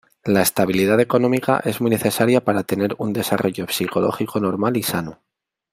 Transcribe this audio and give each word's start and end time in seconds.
La 0.23 0.41
estabilidad 0.41 0.99
económica 0.99 1.57
es 1.63 1.79
muy 1.79 1.91
necesaria 1.91 2.43
para 2.43 2.63
tener 2.63 2.95
un 2.97 3.13
desarrollo 3.13 3.67
psicológico 3.69 4.39
normal 4.39 4.75
y 4.75 4.81
sano. 4.81 5.19